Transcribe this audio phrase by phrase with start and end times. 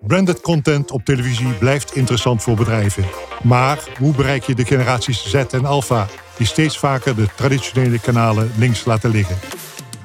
[0.00, 3.04] Branded content op televisie blijft interessant voor bedrijven.
[3.42, 6.06] Maar hoe bereik je de generaties Z en Alpha,
[6.36, 9.36] die steeds vaker de traditionele kanalen links laten liggen?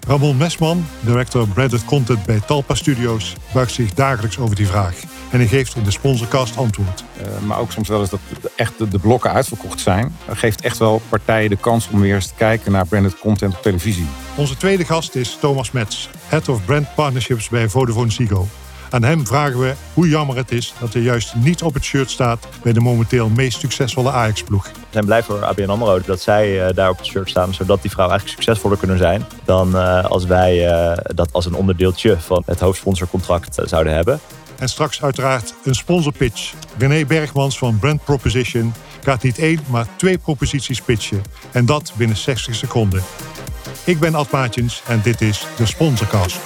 [0.07, 4.96] Ramon Mesman, director Branded Content bij Talpa Studios, buigt zich dagelijks over die vraag.
[5.32, 7.04] En hij geeft in de sponsorcast antwoord.
[7.21, 8.20] Uh, maar ook soms wel eens dat
[8.55, 10.16] echt de, de blokken uitverkocht zijn.
[10.30, 13.62] Geeft echt wel partijen de kans om weer eens te kijken naar branded content op
[13.62, 14.08] televisie.
[14.38, 18.48] Onze tweede gast is Thomas Metz, Head of Brand Partnerships bij Vodafone Ziggo.
[18.90, 22.12] Aan hem vragen we hoe jammer het is dat hij juist niet op het shirt
[22.12, 24.67] staat bij de momenteel meest succesvolle Ajax-ploeg.
[24.67, 27.81] We zijn blij voor ABN AMRO dat zij uh, daar op het shirt staan, zodat
[27.81, 32.20] die vrouwen eigenlijk succesvoller kunnen zijn dan uh, als wij uh, dat als een onderdeeltje
[32.20, 34.20] van het hoofdsponsorcontract zouden hebben.
[34.59, 36.54] En straks uiteraard een sponsorpitch.
[36.77, 38.73] René Bergmans van Brand Proposition
[39.04, 41.21] gaat niet één, maar twee proposities pitchen.
[41.52, 43.04] En dat binnen 60 seconden.
[43.85, 46.39] Ik ben Ad Maatjens en dit is de Sponsorcast.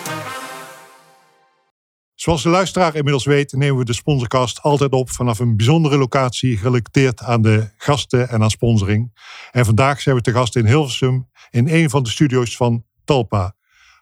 [2.16, 6.58] Zoals de luisteraar inmiddels weet, nemen we de Sponsorcast altijd op vanaf een bijzondere locatie
[6.58, 9.12] gerelateerd aan de gasten en aan sponsoring.
[9.52, 13.56] En vandaag zijn we te gast in Hilversum in een van de studio's van Talpa.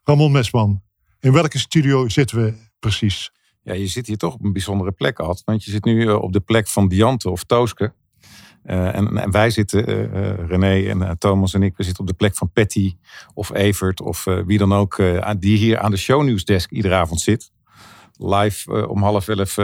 [0.04, 0.82] Ramon Mesman,
[1.20, 3.32] in welke studio zitten we precies?
[3.62, 5.42] Ja, je zit hier toch op een bijzondere plek, Ad.
[5.46, 7.94] Want je zit nu eh, op de plek van Diante of Tooske.
[8.66, 12.36] Uh, en, wij zitten, uh, René en Thomas en ik, we zitten op de plek
[12.36, 12.96] van Patty
[13.34, 15.02] of Evert of wie dan ook,
[15.40, 17.52] die hier aan de shownewsdesk iedere avond zit
[18.18, 19.58] live om half elf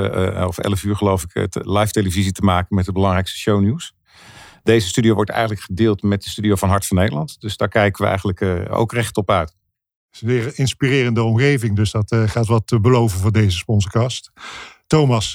[0.48, 3.94] of elf uur geloof ik, live televisie te maken met het belangrijkste shownieuws.
[4.64, 7.42] Deze studio wordt eigenlijk gedeeld met de studio van Hart van Nederland.
[7.42, 9.56] Dus daar kijken we eigenlijk ook recht op uit.
[10.10, 14.32] Het is weer inspirerende omgeving, dus dat gaat wat beloven voor deze sponsorcast.
[14.88, 15.34] Thomas,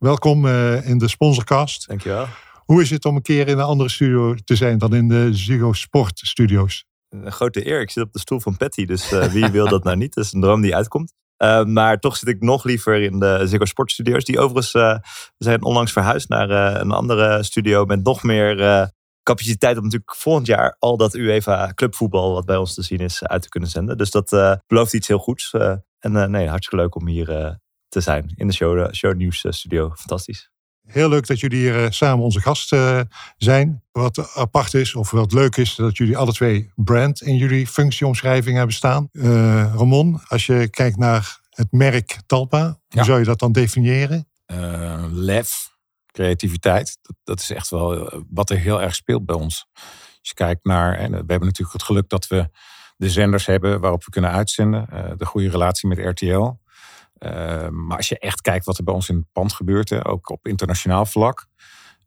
[0.00, 0.46] welkom
[0.84, 1.88] in de sponsorcast.
[1.88, 2.26] Dankjewel.
[2.64, 5.28] Hoe is het om een keer in een andere studio te zijn dan in de
[5.32, 6.84] Ziggo Sport Studios?
[7.08, 7.80] Een grote eer.
[7.80, 10.14] Ik zit op de stoel van Patty, dus wie wil dat nou niet?
[10.14, 11.12] Dat is een droom die uitkomt.
[11.42, 14.24] Uh, maar toch zit ik nog liever in de Ziggo Sport Studios.
[14.24, 14.96] Die overigens uh,
[15.38, 18.90] zijn onlangs verhuisd naar een andere studio met nog meer
[19.22, 23.24] capaciteit om natuurlijk volgend jaar al dat UEFA clubvoetbal wat bij ons te zien is
[23.24, 23.98] uit te kunnen zenden.
[23.98, 25.54] Dus dat belooft iets heel goeds.
[25.98, 27.58] en nee, hartstikke leuk om hier
[27.90, 29.92] te zijn in de show, show News studio.
[29.94, 30.50] Fantastisch.
[30.86, 32.76] Heel leuk dat jullie hier samen onze gast
[33.36, 33.82] zijn.
[33.92, 38.56] Wat apart is, of wat leuk is, dat jullie alle twee brand in jullie functieomschrijving
[38.56, 39.08] hebben staan.
[39.12, 44.28] Uh, Ramon, als je kijkt naar het merk Talpa, hoe zou je dat dan definiëren?
[44.46, 45.76] Uh, lef,
[46.06, 46.98] creativiteit.
[47.02, 49.66] Dat, dat, is echt wel wat er heel erg speelt bij ons.
[49.74, 52.48] Als je kijkt naar, en we hebben natuurlijk het geluk dat we
[52.96, 54.86] de zenders hebben waarop we kunnen uitzenden.
[54.92, 56.52] Uh, de goede relatie met RTL.
[57.26, 60.06] Uh, maar als je echt kijkt wat er bij ons in het pand gebeurt, hè,
[60.06, 61.46] ook op internationaal vlak.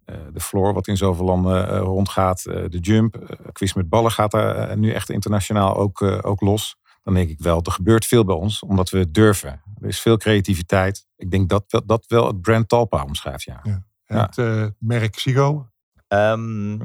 [0.06, 2.44] Uh, de floor, wat in zoveel landen uh, rondgaat.
[2.44, 6.75] de jump, quiz met ballen gaat daar nu echt internationaal ook, ook los.
[7.03, 9.62] Dan denk ik wel, er gebeurt veel bij ons, omdat we durven.
[9.81, 11.07] Er is veel creativiteit.
[11.16, 13.62] Ik denk dat dat, dat wel het brand Talpa omschrijft, ja.
[14.06, 14.29] ja.
[14.35, 15.69] Het merk Sigo?
[16.07, 16.78] Um,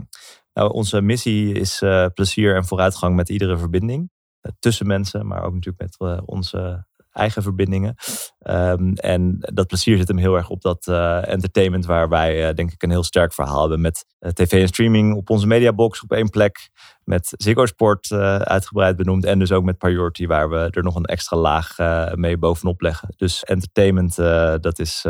[0.53, 1.79] nou, onze missie is
[2.15, 4.11] plezier en vooruitgang met iedere verbinding.
[4.59, 7.95] tussen mensen, maar ook natuurlijk met onze eigen verbindingen.
[8.39, 12.55] Ehm, en dat plezier zit hem heel erg op dat uh, entertainment, waar wij uh,
[12.55, 16.03] denk ik een heel sterk verhaal hebben met uh, tv en streaming op onze mediabox
[16.03, 16.71] op één plek.
[17.05, 19.25] Met Ziggo Sport uitgebreid benoemd.
[19.25, 21.77] En dus ook met Priority, waar we er nog een extra laag
[22.15, 23.15] mee bovenop leggen.
[23.17, 24.17] Dus entertainment,
[24.63, 25.03] dat is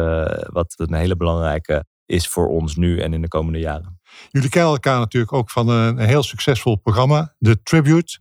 [0.52, 4.00] wat een hele belangrijke is voor ons nu en in de komende jaren.
[4.30, 8.18] Jullie kennen elkaar natuurlijk ook van een heel succesvol programma, The Tribute.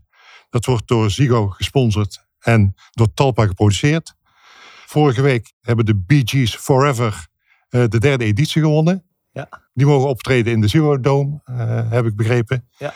[0.49, 4.15] Dat wordt door Ziggo gesponsord en door Talpa geproduceerd.
[4.85, 7.27] Vorige week hebben de Bee Gees Forever
[7.69, 9.05] uh, de derde editie gewonnen.
[9.31, 9.49] Ja.
[9.73, 12.69] Die mogen optreden in de Zero Dome, uh, heb ik begrepen.
[12.77, 12.93] Ja.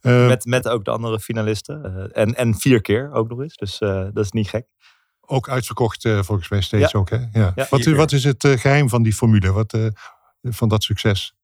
[0.00, 2.10] Uh, met, met ook de andere finalisten.
[2.12, 3.56] en, en vier keer ook nog eens.
[3.56, 4.66] Dus dat is niet gek.
[5.20, 6.98] Ook uitverkocht volgens mij steeds ja.
[6.98, 7.10] ook.
[7.10, 7.16] Hè?
[7.32, 7.52] Ja.
[7.54, 9.52] ja wat, wat, is het geheim van die formule?
[9.52, 9.78] Wat,
[10.42, 11.34] van dat succes?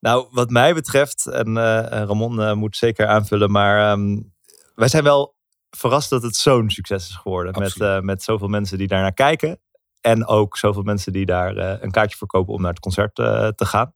[0.00, 1.58] Nou, wat mij betreft, en
[2.06, 4.32] Ramon moet zeker aanvullen, maar um,
[4.74, 5.33] wij zijn wel
[5.76, 7.60] verrast dat het zo'n succes is geworden.
[7.60, 9.58] Met, uh, met zoveel mensen die daar naar kijken.
[10.00, 13.48] En ook zoveel mensen die daar uh, een kaartje verkopen om naar het concert uh,
[13.48, 13.92] te gaan.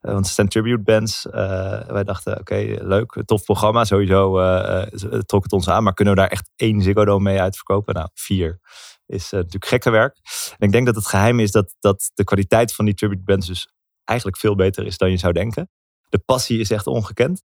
[0.00, 1.26] want het zijn tribute bands.
[1.86, 3.84] wij dachten, oké, okay, leuk, tof programma.
[3.84, 4.32] Sowieso
[5.26, 5.82] trok het ons aan.
[5.82, 7.94] Maar kunnen we daar echt één Ziggo Dome mee uitverkopen?
[7.94, 8.60] Nou, vier
[9.06, 10.18] is natuurlijk gekke werk.
[10.58, 13.46] En ik denk dat het geheim is dat, dat de kwaliteit van die tribute bands
[13.46, 13.68] dus
[14.04, 15.70] eigenlijk veel beter is dan je zou denken.
[16.08, 17.42] De passie is echt ongekend.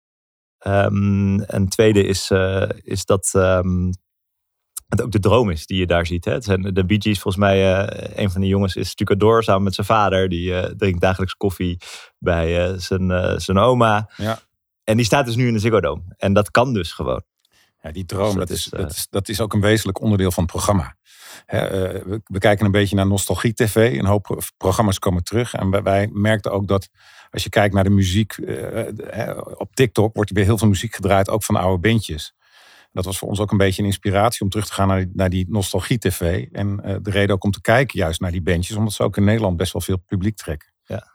[0.66, 3.90] Um, en tweede is, uh, is dat um,
[4.88, 6.24] het ook de droom is die je daar ziet.
[6.24, 6.32] Hè?
[6.32, 9.62] Het zijn de Bee Gees, volgens mij, uh, een van die jongens is Stucador samen
[9.62, 10.28] met zijn vader.
[10.28, 11.80] Die uh, drinkt dagelijks koffie
[12.18, 14.10] bij zijn, zijn oma.
[14.16, 14.38] Ja.
[14.84, 16.02] En die staat dus nu in de Ziggo Dome.
[16.16, 17.22] En dat kan dus gewoon.
[17.84, 20.42] Ja, die droom, dus dat, is, dat, is, dat is ook een wezenlijk onderdeel van
[20.42, 20.96] het programma.
[21.46, 23.98] we, we, kijken een beetje naar Nostalgie TV.
[23.98, 25.54] Een hoop programma's komen terug.
[25.54, 26.88] En wij, merkten ook dat
[27.30, 28.36] als je kijkt naar de muziek
[29.56, 32.34] op TikTok, wordt er weer heel veel muziek gedraaid, ook van oude bandjes.
[32.92, 35.10] Dat was voor ons ook een beetje een inspiratie om terug te gaan naar die,
[35.14, 36.46] naar die nostalgie-tv.
[36.52, 39.24] En de reden ook om te kijken juist naar die bandjes, omdat ze ook in
[39.24, 40.72] Nederland best wel veel publiek trekken.
[40.84, 41.12] Ja.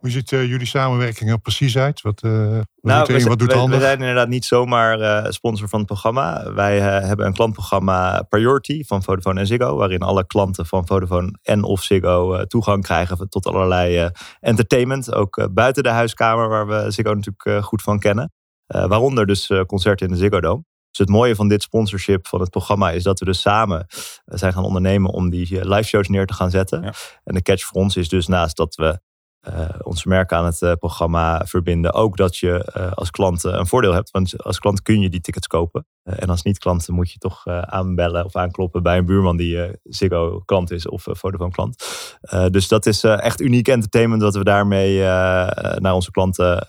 [0.00, 2.00] Hoe ziet uh, jullie samenwerking er precies uit?
[2.00, 3.78] Wat, uh, wat, nou, doet een, wat doet we, ander?
[3.78, 6.52] We zijn inderdaad niet zomaar uh, sponsor van het programma.
[6.52, 9.76] Wij hebben een klantprogramma Priority van Vodafone en Ziggo.
[9.76, 14.10] Waarin alle klanten van Vodafone en of Ziggo toegang krijgen tot allerlei
[14.40, 15.14] entertainment.
[15.14, 18.32] Ook buiten de huiskamer waar we Ziggo natuurlijk goed van kennen.
[18.66, 20.64] waaronder dus concerten in de Ziggo Dome.
[20.90, 23.86] Dus het mooie van dit sponsorship van het programma is dat we dus samen
[24.24, 26.82] zijn gaan ondernemen om die live shows neer te gaan zetten.
[26.82, 26.92] Ja.
[27.24, 29.00] En de catch voor ons is dus naast dat we
[29.48, 31.92] uh, onze merken aan het uh, programma verbinden.
[31.92, 34.10] Ook dat je uh, als klant een voordeel hebt.
[34.10, 35.86] Want als klant kun je die tickets kopen.
[36.02, 40.70] en als niet-klant moet je toch aanbellen of aankloppen bij een buurman die Ziggo klant
[40.70, 41.84] is of Vodafone klant.
[42.50, 44.98] dus dat is echt uniek entertainment wat we daarmee
[45.78, 46.66] naar onze klanten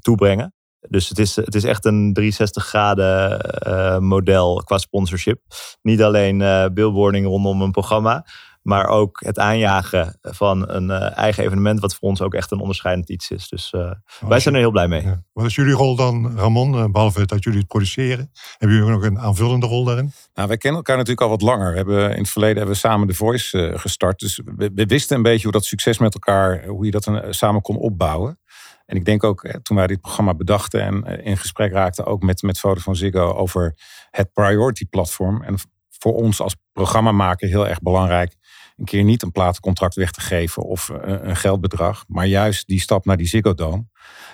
[0.00, 0.52] toebrengen.
[0.88, 5.40] Dus het is, het is echt een 360 graden model qua sponsorship.
[5.82, 6.38] Niet alleen
[6.74, 8.24] billboarding rondom een programma.
[8.68, 12.60] Maar ook het aanjagen van een uh, eigen evenement, wat voor ons ook echt een
[12.60, 13.48] onderscheidend iets is.
[13.48, 15.02] Dus uh, wij zijn er heel blij mee.
[15.02, 15.22] Ja.
[15.32, 16.74] Wat is jullie rol dan, Ramon?
[16.74, 20.12] Uh, behalve dat jullie het produceren, hebben jullie ook een aanvullende rol daarin?
[20.34, 21.70] Nou, wij kennen elkaar natuurlijk al wat langer.
[21.70, 24.18] We hebben, in het verleden hebben we samen The Voice gestart.
[24.18, 27.34] Dus we, we, wisten een beetje hoe dat succes met elkaar, hoe je dat een,
[27.34, 28.40] samen kon opbouwen.
[28.86, 32.42] En ik denk ook, toen wij dit programma bedachten en in gesprek raakten, ook met,
[32.42, 33.74] met Vodafone Ziggo over
[34.10, 35.42] het priority platform.
[35.42, 35.58] En
[35.98, 38.36] voor ons als programmamaker heel erg belangrijk
[38.76, 43.04] een keer niet een platencontract weg te geven of een geldbedrag, maar juist die stap
[43.04, 43.84] naar die Ziggo.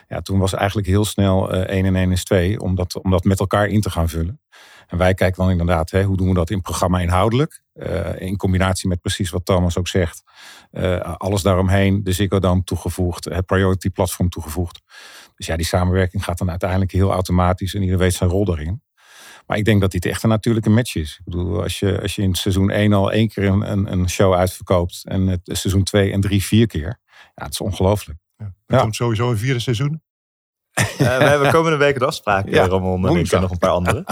[0.09, 3.25] Ja, toen was eigenlijk heel snel 1 en 1 is 2 om dat, om dat
[3.25, 4.41] met elkaar in te gaan vullen.
[4.87, 7.63] En wij kijken dan inderdaad, hè, hoe doen we dat in programma inhoudelijk?
[7.75, 10.23] Uh, in combinatie met precies wat Thomas ook zegt.
[11.17, 14.81] Alles daaromheen, de Ziggo toegevoegd, het Priority Platform toegevoegd.
[15.37, 18.83] Dus ja, die samenwerking gaat dan uiteindelijk heel automatisch en iedereen weet zijn rol daarin.
[19.47, 21.17] Maar ik denk dat dit echt een natuurlijke match is.
[21.19, 24.35] Ik bedoel, als je, als je in seizoen 1 al één keer een, een show
[24.35, 27.01] uitverkoopt en het seizoen 2 en 3 vier keer.
[27.35, 28.19] Ja, het is ongelooflijk.
[28.37, 30.03] Ja, er komt sowieso een vierde seizoen.
[30.75, 33.71] Uh, we hebben komende week een afspraak, ja, Ramon en ik en nog een paar
[33.71, 34.05] anderen.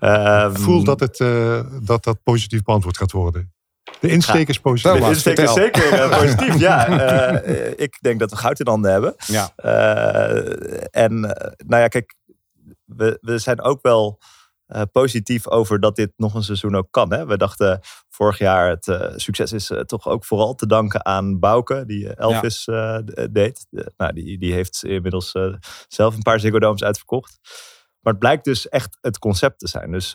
[0.00, 3.52] Uh, Voel dat, het, uh, dat dat positief beantwoord gaat worden.
[4.00, 5.00] De insteek is positief.
[5.00, 6.88] De insteek is zeker uh, positief, ja.
[7.48, 9.14] Uh, ik denk dat we goud in handen hebben.
[9.26, 9.52] Ja.
[9.64, 11.20] Uh, en
[11.66, 12.14] nou ja, kijk,
[12.84, 14.20] we, we zijn ook wel
[14.74, 17.12] uh, positief over dat dit nog een seizoen ook kan.
[17.12, 17.26] Hè?
[17.26, 21.38] We dachten vorig jaar het uh, succes is uh, toch ook vooral te danken aan
[21.38, 23.02] Bouke, die Elvis ja.
[23.30, 23.66] deed.
[23.96, 25.32] nou, die, die heeft inmiddels
[25.88, 27.38] zelf een paar Ziggo Domes uitverkocht.
[28.00, 29.90] Maar het blijkt dus echt het concept te zijn.
[29.90, 30.10] Dus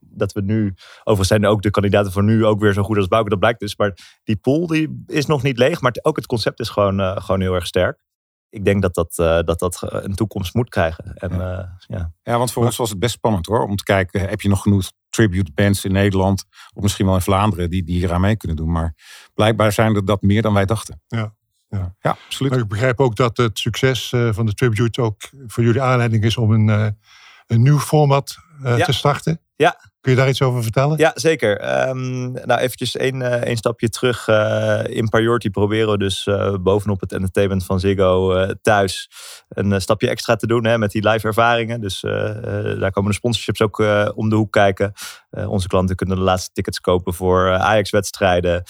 [0.00, 3.08] dat we nu, overigens zijn ook de kandidaten voor nu ook weer zo goed als
[3.08, 3.76] Bouke, dat blijkt dus.
[3.76, 7.40] Maar die pool die is nog niet leeg, maar ook het concept is gewoon, gewoon
[7.40, 8.02] heel erg sterk
[8.52, 11.14] ik denk dat dat, uh, dat, dat een toekomst moet krijgen.
[11.14, 11.58] En, ja.
[11.58, 12.12] Uh, ja.
[12.22, 13.64] ja, want voor ons was het best spannend hoor.
[13.64, 16.44] Om te kijken, heb je nog genoeg tribute bands in Nederland.
[16.74, 18.72] Of misschien wel in Vlaanderen die, die hier aan mee kunnen doen.
[18.72, 18.94] Maar
[19.34, 21.02] blijkbaar zijn er dat meer dan wij dachten.
[21.06, 21.34] Ja,
[21.68, 21.94] ja.
[22.00, 22.52] ja absoluut.
[22.52, 26.24] Maar ik begrijp ook dat het succes uh, van de tribute ook voor jullie aanleiding
[26.24, 26.96] is om een,
[27.46, 28.76] een nieuw format ja.
[28.76, 29.40] te starten.
[29.56, 30.98] Ja, Kun je daar iets over vertellen?
[30.98, 31.88] Ja, zeker.
[31.88, 34.28] Um, nou, eventjes één, één stapje terug.
[34.28, 39.10] Uh, in Priority proberen we dus uh, bovenop het entertainment van Ziggo thuis
[39.48, 41.80] een stapje extra te doen hè, met die live ervaringen.
[41.80, 43.78] Dus daar komen de sponsorships ook
[44.14, 44.92] om de hoek kijken.
[45.46, 48.62] onze klanten kunnen de laatste tickets kopen voor Ajax-wedstrijden.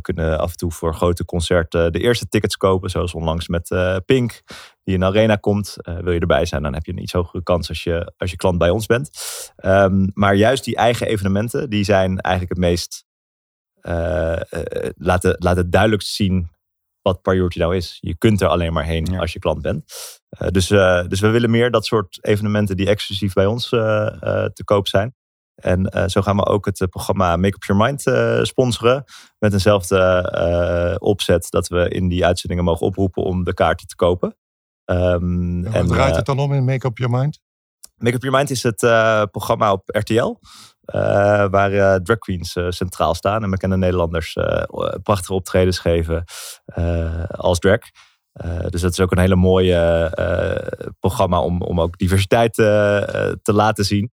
[0.00, 3.74] kunnen af en toe voor grote concerten de eerste tickets kopen, zoals onlangs met
[4.06, 4.42] Pink
[4.84, 5.76] die in de arena komt.
[6.00, 8.36] Wil je erbij zijn, dan heb je een iets hogere kans als je, als je
[8.36, 9.10] klant bij ons bent.
[9.64, 13.04] Um, maar juist die eigen evenementen, die zijn eigenlijk het meest...
[13.82, 14.40] Uh,
[14.96, 16.50] laten, laten duidelijk zien
[17.02, 17.98] wat priority nou is.
[18.00, 19.18] Je kunt er alleen maar heen ja.
[19.18, 19.84] als je klant bent.
[20.50, 20.66] dus,
[21.08, 25.14] dus we willen meer dat soort evenementen die exclusief bij ons te koop zijn.
[25.54, 28.00] En zo gaan we ook het programma Make Up Your Mind
[28.46, 29.04] sponsoren.
[29.38, 34.36] Met eenzelfde opzet dat we in die uitzendingen mogen oproepen om de kaarten te kopen.
[34.84, 37.40] Um, en, draait uh, het dan om in Make Up Your Mind?
[38.04, 40.36] Make Up Your Mind is het uh, programma op RTL.
[40.94, 43.42] Uh, waar drag queens centraal staan.
[43.42, 44.36] En bekende Nederlanders
[45.02, 46.24] prachtige optredens geven
[47.26, 47.80] als drag.
[48.68, 50.12] dus dat is ook een hele mooie
[51.00, 54.12] programma om, om ook diversiteit te laten zien.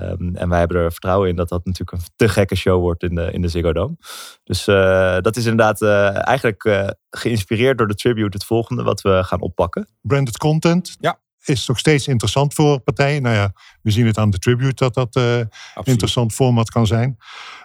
[0.00, 3.02] Um, en wij hebben er vertrouwen in dat dat natuurlijk een te gekke show wordt
[3.02, 3.96] in de, in de Ziggo Dome.
[4.44, 9.00] Dus uh, dat is inderdaad uh, eigenlijk uh, geïnspireerd door de tribute het volgende wat
[9.00, 9.88] we gaan oppakken.
[10.00, 10.96] Branded content.
[11.00, 11.22] Ja.
[11.48, 13.22] Is nog steeds interessant voor partijen.
[13.22, 15.40] Nou ja, we zien het aan de Tribute dat dat uh,
[15.82, 17.16] interessant format kan zijn.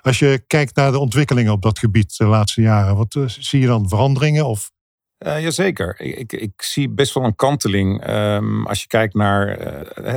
[0.01, 3.67] Als je kijkt naar de ontwikkelingen op dat gebied de laatste jaren, wat zie je
[3.67, 4.45] dan veranderingen?
[4.45, 4.71] Of
[5.19, 5.99] uh, jazeker.
[5.99, 8.09] Ik, ik, ik, zie best wel een kanteling.
[8.09, 9.57] Um, als je kijkt naar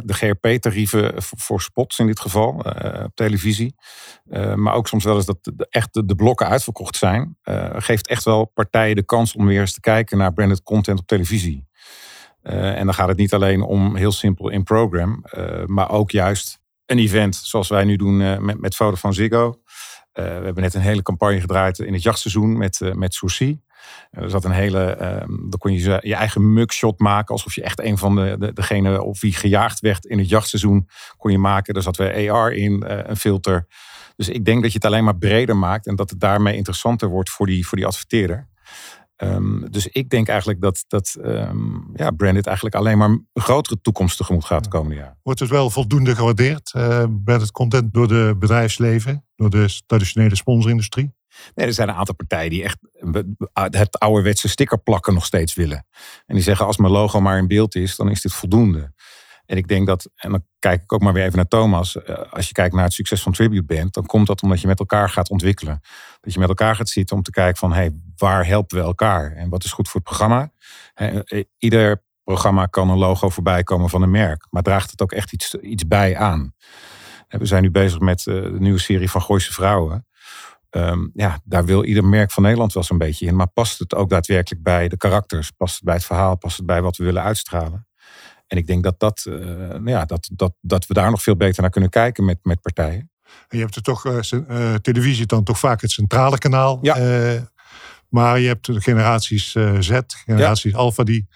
[0.04, 2.48] de GRP-tarieven voor spots in dit geval,
[3.04, 3.74] op televisie.
[4.54, 7.38] maar ook soms wel eens dat de, echt de, de blokken uitverkocht zijn.
[7.72, 11.06] geeft echt wel partijen de kans om weer eens te kijken naar branded content op
[11.06, 11.66] televisie.
[12.42, 15.24] En dan gaat het niet alleen om heel simpel in program,
[15.66, 19.60] maar ook juist een event zoals wij nu doen met, met van Ziggo.
[20.12, 23.58] we hebben net een hele campagne gedraaid in het jachtseizoen met, met Sourcy.
[24.10, 27.80] Er zat een hele, um, dan kon je je eigen mugshot maken, alsof je echt
[27.80, 31.74] een van de, de degene op wie gejaagd werd in het jachtseizoen kon je maken.
[31.74, 33.66] Er zat weer AR in, een filter.
[34.16, 37.08] Dus ik denk dat je het alleen maar breder maakt en dat het daarmee interessanter
[37.08, 38.48] wordt voor die, voor die adverteerder.
[39.22, 43.80] Um, dus ik denk eigenlijk dat, dat um, ja, branded eigenlijk alleen maar een grotere
[43.80, 45.16] toekomst tegemoet gaat de komende jaar.
[45.22, 51.14] Wordt het wel voldoende gewaardeerd, uh, branded content, door de bedrijfsleven, door de traditionele sponsorindustrie?
[51.54, 52.78] Nee, er zijn een aantal partijen die echt
[53.52, 55.86] het ouderwetse sticker plakken nog steeds willen.
[56.26, 58.92] En die zeggen als mijn logo maar in beeld is, dan is dit voldoende.
[59.52, 62.02] En ik denk dat, en dan kijk ik ook maar weer even naar Thomas.
[62.02, 64.66] Eh, als je kijkt naar het succes van Tribute Band, dan komt dat omdat je
[64.66, 65.80] met elkaar gaat ontwikkelen.
[66.20, 69.32] Dat je met elkaar gaat zitten om te kijken van, hey, waar helpen we elkaar?
[69.32, 70.52] En wat is goed voor het programma?
[70.94, 74.46] Eh, ieder programma kan een logo voorbij komen van een merk.
[74.50, 76.54] Maar draagt het ook echt iets, iets bij aan?
[77.28, 80.06] We zijn nu bezig met eh, de nieuwe serie van Gooise Vrouwen.
[80.70, 83.36] Um, ja, daar wil ieder merk van Nederland wel zo'n beetje in.
[83.36, 85.50] Maar past het ook daadwerkelijk bij de karakters?
[85.50, 86.36] Past het bij het verhaal?
[86.36, 87.86] Past het bij wat we willen uitstralen?
[88.52, 91.62] En ik denk dat, dat, uh, ja, dat, dat, dat we daar nog veel beter
[91.62, 93.10] naar kunnen kijken met, met partijen.
[93.48, 96.78] En je hebt er toch, uh, televisie dan toch vaak het centrale kanaal.
[96.82, 96.96] Ja.
[98.08, 100.78] maar je hebt de generaties Z, generaties ja.
[100.78, 101.28] Alpha, die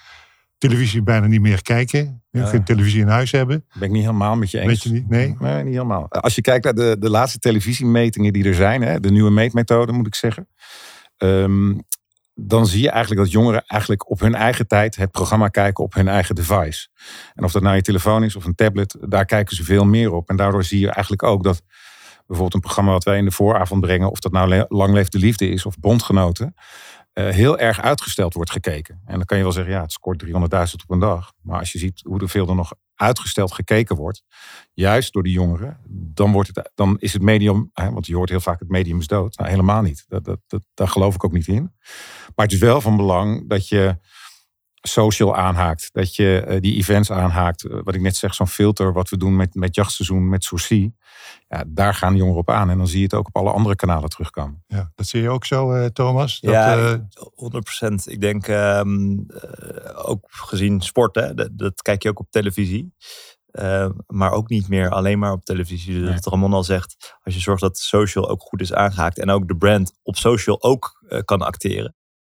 [0.59, 2.23] televisie bijna niet meer kijken.
[2.31, 2.47] Ja.
[2.47, 3.65] Geen televisie in huis hebben.
[3.73, 4.69] Ben ik niet helemaal met je eens.
[4.69, 5.09] Weet je niet?
[5.09, 5.37] Nee?
[5.39, 6.09] nee, niet helemaal.
[6.09, 9.93] Als je kijkt naar de, de laatste televisiemetingen die er zijn, hè, de nieuwe meetmethode
[9.93, 10.49] moet ik zeggen.
[11.19, 11.85] Um,
[12.39, 15.95] dan zie je eigenlijk dat jongeren eigenlijk op hun eigen tijd het programma kijken op
[15.95, 16.89] hun eigen device.
[17.35, 20.13] En of dat nou je telefoon is of een tablet, daar kijken ze veel meer
[20.13, 20.29] op.
[20.29, 21.63] En daardoor zie je eigenlijk ook dat
[22.27, 25.19] bijvoorbeeld een programma wat wij in de vooravond brengen, of dat nou Lang Leeft de
[25.19, 26.55] Liefde is of Bondgenoten,
[27.23, 29.01] heel erg uitgesteld wordt gekeken.
[29.05, 30.31] En dan kan je wel zeggen, ja, het scoort 300.000
[30.83, 31.33] op een dag.
[31.43, 34.23] Maar als je ziet hoeveel er nog uitgesteld gekeken wordt,
[34.73, 38.29] juist door die jongeren, dan, wordt het, dan is het medium, hè, want je hoort
[38.29, 39.37] heel vaak het medium is dood.
[39.37, 40.05] Nou, helemaal niet.
[40.09, 41.73] Dat, dat, dat, daar geloof ik ook niet in.
[42.35, 43.99] Maar het is wel van belang dat je
[44.89, 45.89] social aanhaakt.
[45.93, 47.65] Dat je uh, die events aanhaakt.
[47.65, 50.93] Uh, wat ik net zeg, zo'n filter wat we doen met, met jachtseizoen, met Sourcy.
[51.49, 52.71] Ja, daar gaan jongeren op aan.
[52.71, 54.65] En dan zie je het ook op alle andere kanalen terugkomen.
[54.67, 56.41] Ja, dat zie je ook zo, uh, Thomas?
[56.41, 57.09] Dat, ja,
[57.89, 57.95] 100%.
[58.05, 59.19] Ik denk ehm,
[59.95, 62.95] ook gezien sport, hè, dat, dat, kijk je ook op televisie.
[64.07, 65.95] maar ook niet meer alleen maar op televisie.
[65.95, 66.15] Dus nee.
[66.15, 69.19] wat Ramon al zegt, als je zorgt dat social ook goed is aangehaakt.
[69.19, 71.96] En ook de brand op social ook kan acteren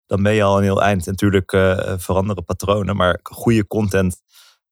[0.07, 1.05] dan ben je al een heel eind.
[1.05, 4.21] En natuurlijk uh, veranderen patronen, maar goede content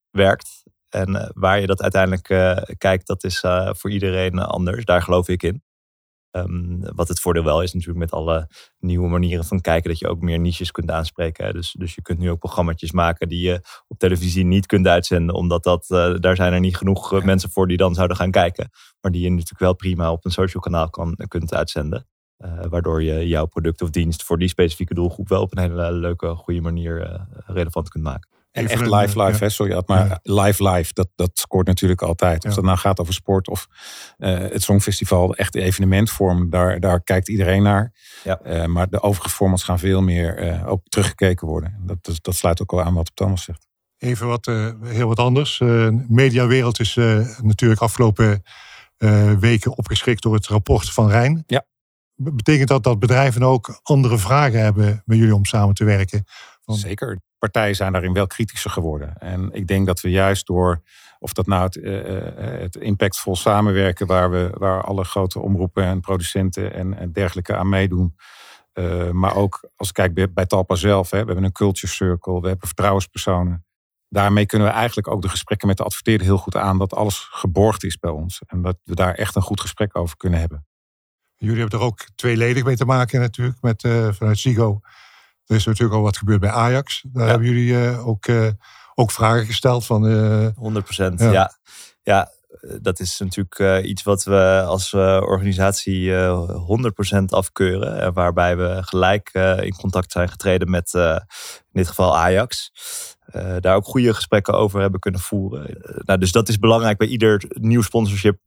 [0.10, 0.64] werkt.
[0.90, 4.86] En uh, waar je dat uiteindelijk uh, kijkt, dat is voor iedereen anders.
[4.86, 5.64] Daar geloof ik in.
[6.32, 8.50] Um, wat het voordeel wel is natuurlijk met alle
[8.80, 11.54] nieuwe manieren van kijken, dat je ook meer niches kunt aanspreken.
[11.54, 15.36] Dus, dus je kunt nu ook programma's maken die je op televisie niet kunt uitzenden,
[15.36, 15.86] omdat dat,
[16.20, 18.70] daar zijn er niet genoeg mensen voor die dan zouden gaan kijken.
[19.02, 22.08] Maar die je natuurlijk wel prima op een social kanaal kan, kunt uitzenden.
[22.38, 25.92] Uh, waardoor je jouw product of dienst voor die specifieke doelgroep wel op een hele
[25.92, 28.30] leuke, goede manier uh, relevant kunt maken.
[28.52, 29.50] En echt live, live, hè?
[29.50, 32.44] sorry, maar live, live, dat, dat scoort natuurlijk altijd.
[32.44, 32.56] Of ja.
[32.56, 33.68] dat nou gaat over sport of
[34.18, 37.94] uh, het Songfestival, echt evenementvorm, daar, daar kijkt iedereen naar.
[38.24, 38.68] Ja.
[38.68, 41.80] maar de overige formats gaan veel meer ook teruggekeken worden.
[41.86, 43.68] Dat, dat, dat, sluit ook al aan wat Thomas zegt.
[43.98, 44.46] Even wat,
[44.84, 45.58] heel wat anders.
[45.58, 46.96] De mediawereld is
[47.42, 48.44] natuurlijk afgelopen
[49.40, 51.44] weken opgeschrikt door het rapport van Rijn.
[51.48, 51.66] Ja.
[52.16, 56.24] Betekent dat dat bedrijven ook andere vragen hebben met jullie om samen te werken?
[56.66, 57.20] Zeker.
[57.38, 59.18] Partijen zijn daarin wel kritischer geworden.
[59.18, 60.82] En ik denk dat we juist door,
[61.20, 66.02] of dat nou het, uh, het impactvol samenwerken, waar, we, waar alle grote omroepen en
[66.02, 68.16] producenten en, dergelijke aan meedoen.
[68.74, 71.94] Uh, maar ook als ik kijk bij, bij Talpa zelf, hè, we hebben een culture
[71.94, 73.66] circle, we hebben vertrouwenspersonen.
[74.10, 77.28] Daarmee kunnen we eigenlijk ook de gesprekken met de adverteerder heel goed aan dat alles
[77.32, 78.42] geborgd is bij ons.
[78.48, 80.66] En dat we daar echt een goed gesprek over kunnen hebben.
[81.38, 84.80] Jullie hebben er ook tweeledig mee te maken natuurlijk, met, uh, vanuit Sigo.
[85.46, 87.06] Er is natuurlijk al wat gebeurd bij Ajax.
[87.12, 87.30] Daar ja.
[87.30, 88.50] hebben jullie uh, ook, uh,
[88.96, 90.54] ook vragen gesteld van...
[90.56, 91.32] 100 procent, ja.
[91.32, 91.52] ja.
[92.04, 92.32] ja.
[92.82, 98.14] dat is natuurlijk iets wat we als organisatie 100% afkeuren.
[98.14, 99.30] waarbij we gelijk
[99.62, 101.20] in contact zijn getreden met in
[101.72, 102.72] dit geval Ajax.
[103.60, 105.78] daar ook goede gesprekken over hebben kunnen voeren.
[106.06, 108.38] nou, dus dat is belangrijk bij ieder nieuw sponsorship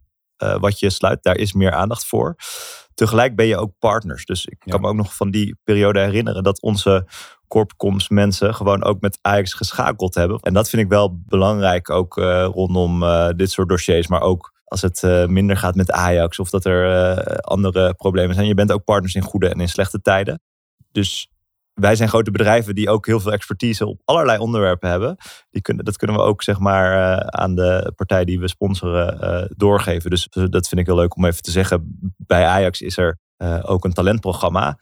[0.60, 1.22] wat je sluit.
[1.22, 2.36] Daar is meer aandacht voor.
[2.94, 4.24] Tegelijk ben je ook partners.
[4.24, 7.06] Dus ik kan me ook nog van die periode herinneren dat onze
[7.48, 10.38] corpcoms mensen gewoon ook met Ajax geschakeld hebben.
[10.40, 12.14] En dat vind ik wel belangrijk ook
[12.52, 13.04] rondom
[13.36, 14.06] dit soort dossiers.
[14.06, 18.46] Maar ook als het uh, minder gaat met Ajax of dat er andere problemen zijn.
[18.46, 20.40] Je bent ook partners in goede en in slechte tijden.
[20.92, 21.30] Dus
[21.80, 25.16] wij zijn grote bedrijven die ook heel veel expertise op allerlei onderwerpen hebben.
[25.50, 29.48] Die kunnen, dat kunnen we ook zeg maar uh, aan de partij die we sponsoren
[29.56, 30.10] doorgeven.
[30.10, 31.98] Dus dat vind ik heel leuk om even te zeggen.
[32.16, 33.18] Bij Ajax is er
[33.62, 34.78] ook een talentprogramma.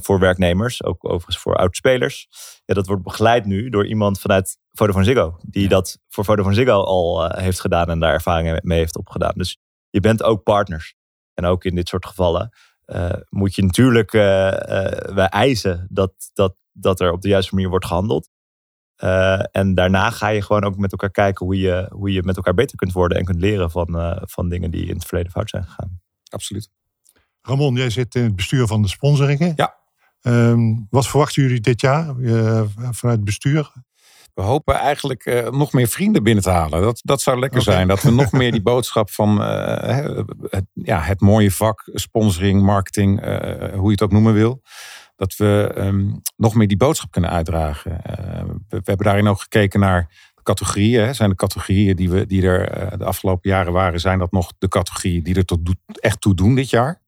[0.00, 2.28] Voor werknemers, ook overigens voor oudspelers.
[2.64, 6.82] Ja, dat wordt begeleid nu door iemand vanuit Vodafone Ziggo, die dat voor Vodafone Ziggo
[6.82, 9.32] al heeft gedaan en daar ervaringen mee heeft opgedaan.
[9.34, 9.58] Dus
[9.90, 10.94] je bent ook partners.
[11.34, 12.50] En ook in dit soort gevallen
[13.28, 18.28] moet je natuurlijk wij eisen dat, dat, dat er op de juiste manier wordt gehandeld.
[19.52, 22.54] en daarna ga je gewoon ook met elkaar kijken hoe je, hoe je met elkaar
[22.54, 25.64] beter kunt worden en kunt leren van, van dingen die in het verleden fout zijn
[25.64, 26.00] gegaan.
[26.30, 26.70] Absoluut.
[27.42, 29.52] Ramon, jij zit in het bestuur van de sponsoringen.
[29.56, 29.80] Ja.
[30.22, 33.72] Um, wat verwachten jullie dit jaar uh, vanuit het bestuur?
[34.34, 36.82] We hopen eigenlijk uh, nog meer vrienden binnen te halen.
[36.82, 37.74] Dat, dat zou lekker okay.
[37.74, 37.88] zijn.
[37.88, 43.20] Dat we nog meer die boodschap van uh, het, ja, het mooie vak, sponsoring, marketing,
[43.74, 44.62] hoe je het ook noemen wil.
[45.16, 48.00] Dat we um, nog meer die boodschap kunnen uitdragen.
[48.46, 51.04] We, we, hebben daarin ook gekeken naar categorieën.
[51.04, 51.12] Hè.
[51.12, 54.68] Zijn de categorieën die, we, die er de afgelopen jaren waren, zijn dat nog de
[54.68, 55.60] categorieën die er tot,
[56.00, 57.00] echt toe doen dit jaar?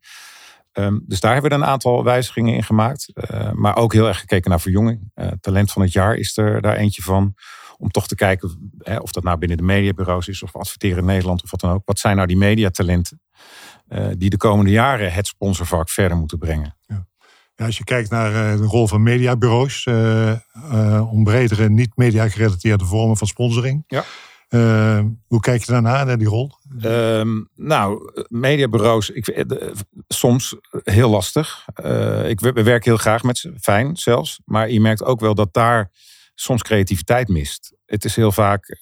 [0.78, 3.12] Um, dus daar hebben we een aantal wijzigingen in gemaakt.
[3.14, 5.10] Uh, maar ook heel erg gekeken naar verjonging.
[5.14, 7.34] Uh, talent van het jaar is er daar eentje van.
[7.78, 11.04] Om toch te kijken hè, of dat nou binnen de mediabureaus is of adverteren in
[11.04, 11.82] Nederland of wat dan ook.
[11.84, 13.20] Wat zijn nou die mediatalenten
[13.88, 16.76] uh, die de komende jaren het sponsorvak verder moeten brengen?
[16.86, 17.06] Ja.
[17.56, 19.86] Ja, als je kijkt naar de rol van mediabureaus,
[21.10, 23.84] om bredere niet-media gerelateerde vormen van sponsoring.
[23.86, 24.04] Ja.
[24.54, 26.50] Uh, hoe kijk je daarna, naar die rol?
[26.82, 29.58] Um, nou, mediabureaus, ik, uh,
[30.08, 31.64] soms heel lastig.
[31.84, 34.40] Uh, ik we werken heel graag met ze, fijn zelfs.
[34.44, 35.90] Maar je merkt ook wel dat daar
[36.35, 37.74] soms creativiteit mist.
[37.87, 38.76] Het is heel vaak,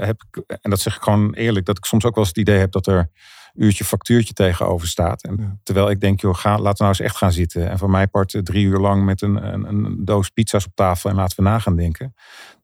[0.00, 2.48] heb ik, en dat zeg ik gewoon eerlijk, dat ik soms ook wel eens het
[2.48, 3.10] idee heb dat er
[3.54, 5.22] uurtje factuurtje tegenover staat.
[5.22, 5.56] En ja.
[5.62, 7.70] Terwijl ik denk, joh, ga, laten we nou eens echt gaan zitten.
[7.70, 11.10] En voor mij part drie uur lang met een, een, een, doos pizza's op tafel
[11.10, 12.14] en laten we na gaan denken.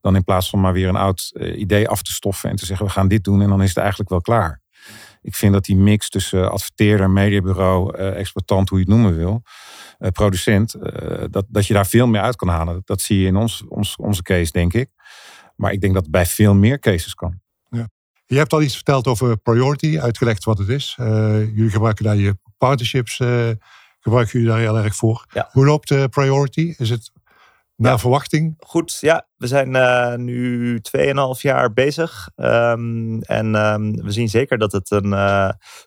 [0.01, 2.67] Dan in plaats van maar weer een oud uh, idee af te stoffen en te
[2.67, 4.63] zeggen, we gaan dit doen en dan is het eigenlijk wel klaar.
[5.23, 9.43] Ik vind dat die mix tussen adverteerder, mediabureau, uh, exploitant, hoe je het noemen wil,
[10.13, 10.77] producent,
[11.31, 12.83] dat, dat je daar veel meer uit kan halen.
[12.85, 14.91] Dat zie je in ons, ons, onze case, denk ik.
[15.57, 17.41] Maar ik denk dat het bij veel meer cases kan.
[18.31, 20.97] Je hebt al iets verteld over Priority, uitgelegd wat het is.
[21.01, 21.07] Uh,
[21.57, 23.49] jullie gebruiken daar je partnerships, uh,
[24.01, 25.27] gebruiken jullie daar heel erg voor.
[25.33, 25.49] Ja.
[25.53, 26.75] Hoe loopt uh, Priority?
[26.79, 27.13] Is het
[27.77, 27.99] naar ja.
[27.99, 28.55] verwachting?
[28.59, 29.27] Goed, ja.
[29.37, 29.71] We zijn
[30.25, 32.29] nu 2,5 jaar bezig.
[32.37, 35.15] Um, en um, we zien zeker dat het een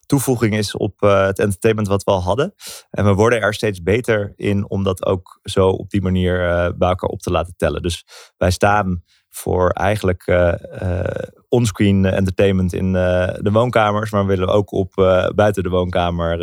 [0.06, 2.54] toevoeging is op het entertainment wat we al hadden.
[2.90, 6.38] En we worden er steeds beter in om dat ook zo op die manier
[6.78, 7.82] bij elkaar op te laten tellen.
[7.82, 8.06] Dus
[8.38, 11.04] wij staan voor eigenlijk uh, uh,
[11.52, 12.94] onscreen entertainment in uh,
[13.34, 14.12] de woonkamers.
[14.12, 14.94] Maar we willen ook op
[15.36, 16.38] buiten de woonkamer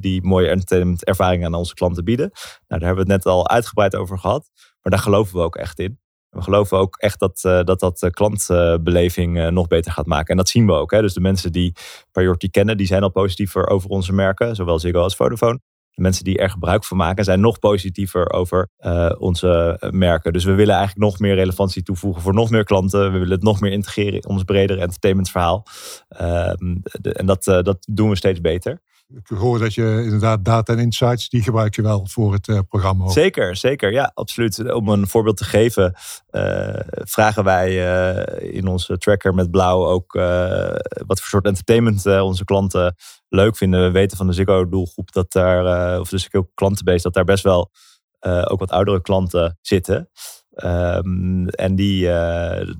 [0.00, 2.30] die mooie entertainment ervaringen aan onze klanten bieden.
[2.32, 4.50] Nou, daar hebben we het net al uitgebreid over gehad.
[4.82, 5.98] Maar daar geloven we ook echt in.
[6.30, 10.28] We geloven ook echt dat dat, dat klantbeleving nog beter gaat maken.
[10.28, 10.90] En dat zien we ook.
[10.90, 11.00] Hè?
[11.00, 11.72] Dus de mensen die
[12.12, 14.54] Priority kennen, die zijn al positiever over onze merken.
[14.54, 15.60] Zowel Ziggo als Vodafone.
[15.96, 20.32] De mensen die er gebruik van maken zijn nog positiever over uh, onze merken.
[20.32, 23.12] Dus we willen eigenlijk nog meer relevantie toevoegen voor nog meer klanten.
[23.12, 25.66] We willen het nog meer integreren in ons bredere entertainmentverhaal.
[26.08, 28.80] De, en dat, uh, dat doen we steeds beter.
[29.14, 32.58] Ik hoor dat je inderdaad data en insights, die gebruik je wel voor het uh,
[32.68, 33.04] programma.
[33.04, 33.12] Ook.
[33.12, 33.92] Zeker, zeker.
[33.92, 34.72] Ja, absoluut.
[34.72, 35.94] Om een voorbeeld te geven,
[36.30, 40.12] uh, vragen wij uh, in onze tracker met blauw ook
[41.06, 42.94] wat voor soort entertainment onze klanten
[43.28, 43.82] leuk vinden.
[43.82, 47.44] We weten van de Ziggo doelgroep dat daar, of de Ziggo klantenbase, dat daar best
[47.44, 47.70] wel
[48.20, 50.10] ook wat oudere klanten zitten.
[50.64, 52.06] Um, en die,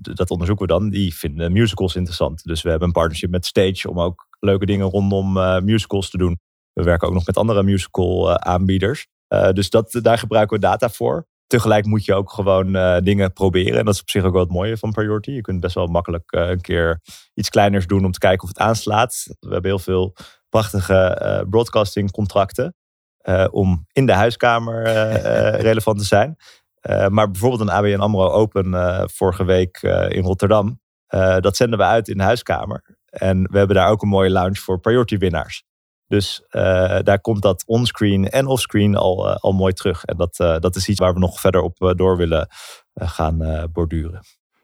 [0.01, 0.91] dat onderzoeken we dan.
[0.91, 2.45] Die vinden musicals interessant.
[2.45, 6.19] Dus we hebben een partnership met Stage om ook leuke dingen rondom uh, musicals te
[6.19, 6.39] doen.
[6.73, 9.07] We werken ook nog met andere musical uh, aanbieders.
[9.53, 11.27] dus dat, daar gebruiken we data voor.
[11.47, 12.73] Tegelijk moet je ook gewoon
[13.05, 13.79] dingen proberen.
[13.79, 15.31] En dat is op zich ook wel het mooie van Priority.
[15.31, 17.01] Je kunt best wel makkelijk een keer
[17.35, 19.25] iets kleiners doen om te kijken of het aanslaat.
[19.41, 20.15] We hebben heel veel
[20.49, 22.75] prachtige broadcasting contracten.
[23.51, 24.83] om in de huiskamer
[25.69, 26.37] relevant te zijn.
[26.91, 30.81] Uh, maar bijvoorbeeld een ABN AMRO Open uh, vorige week uh, in Rotterdam.
[31.41, 32.96] dat zenden we uit in de huiskamer.
[33.11, 35.65] En we hebben daar ook een mooie lounge voor priority winnaars.
[36.09, 36.45] Dus
[37.03, 40.05] daar komt dat onscreen en offscreen al, al mooi terug.
[40.05, 42.49] En dat, dat is iets waar we nog verder op door willen
[42.95, 44.21] gaan borduren.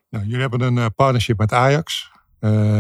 [0.09, 2.11] Nou, jullie hebben een partnership met Ajax.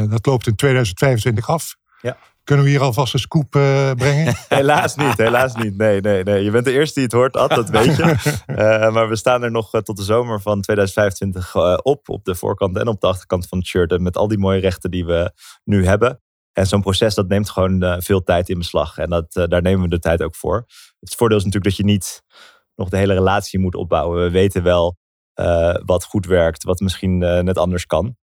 [0.08, 1.76] dat loopt in 2025 af.
[2.00, 2.16] Ja.
[2.44, 4.34] Kunnen we hier alvast een scoop brengen?
[4.48, 5.76] helaas niet, helaas niet.
[5.76, 6.44] Nee, nee, nee.
[6.44, 8.04] Je bent de eerste die het hoort, Ad, dat weet je.
[8.92, 12.08] maar we staan er nog tot de zomer van 2025 op.
[12.08, 13.92] Op de voorkant en op de achterkant van het shirt.
[13.92, 15.32] En met al die mooie rechten die we
[15.64, 16.20] nu hebben.
[16.52, 18.98] En zo'n proces dat neemt gewoon veel tijd in beslag.
[18.98, 20.64] En dat, daar nemen we de tijd ook voor.
[21.00, 22.22] Het voordeel is natuurlijk dat je niet
[22.74, 24.22] nog de hele relatie moet opbouwen.
[24.22, 24.96] We weten wel
[25.84, 28.16] wat goed werkt, wat misschien net anders kan.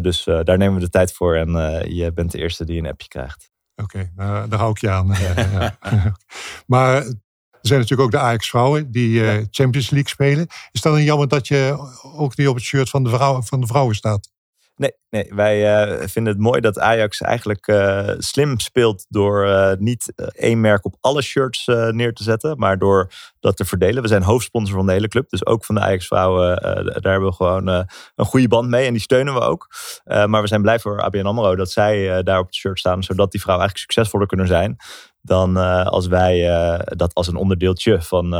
[0.00, 1.36] dus daar nemen we de tijd voor.
[1.36, 1.50] En
[1.94, 3.50] je bent de eerste die een appje krijgt.
[3.82, 5.06] Oké, okay, daar hou ik je aan.
[6.66, 7.14] maar er
[7.60, 10.46] zijn natuurlijk ook de Ajax-vrouwen die Champions League spelen.
[10.72, 13.60] Is dat dan jammer dat je ook niet op het shirt van de, vrouw, van
[13.60, 14.30] de vrouwen staat?
[14.78, 19.72] Nee, nee wij uh, vinden het mooi dat Ajax eigenlijk uh, slim speelt door uh,
[19.78, 23.10] niet één merk op alle shirts neer te zetten, maar door
[23.40, 24.02] dat te verdelen.
[24.02, 26.62] We zijn hoofdsponsor van de hele club, dus ook van de Ajax-vrouwen.
[26.84, 29.66] daar hebben we gewoon een goede band mee en die steunen we ook.
[30.04, 33.30] maar we zijn blij voor ABN AMRO dat zij daar op het shirt staan, zodat
[33.30, 34.76] die vrouwen eigenlijk succesvoller kunnen zijn
[35.22, 36.40] dan als wij
[36.84, 38.32] dat als een onderdeeltje van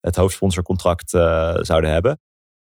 [0.00, 1.10] het hoofdsponsorcontract
[1.60, 2.18] zouden hebben.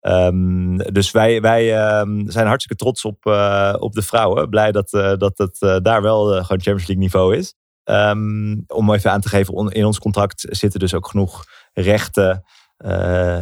[0.01, 4.49] Um, dus wij, wij um, zijn hartstikke trots op, uh, op de vrouwen.
[4.49, 7.53] Blij dat, uh, dat het uh, daar wel gewoon Champions League niveau is.
[7.83, 12.43] Um, om even aan te geven, in ons contract zitten dus ook genoeg rechten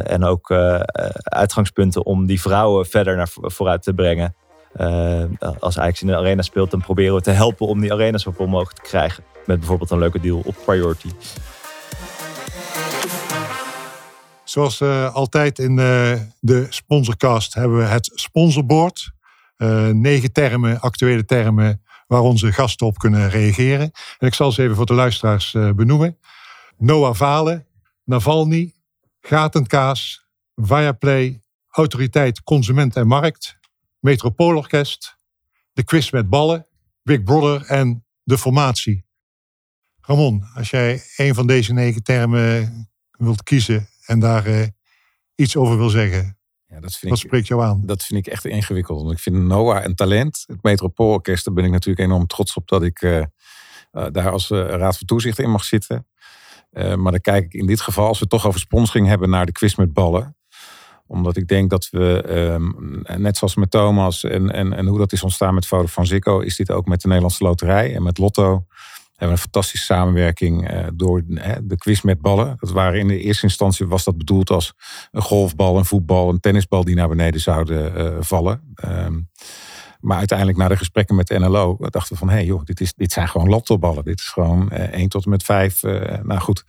[0.02, 0.50] en ook
[1.22, 4.34] uitgangspunten om die vrouwen verder naar vooruit te brengen.
[5.58, 8.30] als Ajax in de arena speelt, dan proberen we te helpen om die arena zo
[8.30, 9.24] vol mogelijk te krijgen.
[9.46, 11.08] Met bijvoorbeeld een leuke deal op Priority.
[14.48, 15.76] Zoals uh, altijd in
[16.40, 19.14] de sponsorcast hebben we het sponsorboard.
[19.56, 23.90] Uh, negen termen, actuele termen waar onze gasten op kunnen reageren.
[24.18, 26.18] En ik zal ze even voor de luisteraars benoemen.
[26.76, 27.66] Noah Valen,
[28.04, 28.74] Navalny,
[29.20, 33.58] Gatenkaas, Viaplay, Autoriteit Consument en Markt,
[34.00, 35.16] Metropoolorkest,
[35.72, 36.66] De Quiz met Ballen,
[37.02, 39.04] Big Brother en De Formatie.
[40.00, 44.66] Ramon, als jij een van deze negen termen wilt kiezen, en daar uh,
[45.34, 46.38] iets over wil zeggen.
[46.66, 47.82] Ja, dat vind Wat ik, spreekt jou aan?
[47.84, 49.00] Dat vind ik echt ingewikkeld.
[49.00, 50.44] Want ik vind Noah een talent.
[50.46, 53.24] Het Metropoolorkest, daar ben ik natuurlijk enorm trots op dat ik uh,
[53.90, 56.06] daar als raad van toezicht in mag zitten.
[56.70, 59.46] maar dan kijk ik in dit geval, als we het toch over sponsoring hebben, naar
[59.46, 60.36] de quiz met ballen
[61.06, 65.12] omdat ik denk dat we, um, net zoals met Thomas en, en, en hoe dat
[65.12, 68.18] is ontstaan met Foto van Zico, is dit ook met de Nederlandse Loterij en met
[68.18, 68.66] Lotto
[69.16, 72.56] hebben een fantastische samenwerking uh, door uh, de quiz met ballen.
[72.58, 74.74] Dat waren in de eerste instantie was dat bedoeld als
[75.10, 78.74] een golfbal, een voetbal, een tennisbal die naar beneden zouden uh, vallen.
[78.84, 79.28] Um,
[80.00, 82.80] maar uiteindelijk na de gesprekken met de NLO dachten we van hé hey joh, dit,
[82.80, 84.04] is, dit zijn gewoon lottoballen.
[84.04, 85.82] Dit is gewoon 1 tot en met 5.
[86.22, 86.64] nou goed.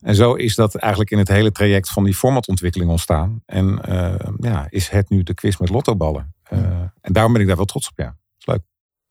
[0.00, 3.42] En zo is dat eigenlijk in het hele traject van die formatontwikkeling ontstaan.
[3.46, 3.80] En
[4.40, 6.34] ja, is het nu de quiz met lottoballen.
[7.00, 8.16] En daarom ben ik daar wel trots op, ja.
[8.38, 8.62] is leuk.